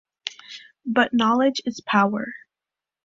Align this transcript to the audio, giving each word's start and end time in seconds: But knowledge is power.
But 0.83 1.13
knowledge 1.13 1.61
is 1.63 1.79
power. 1.79 2.33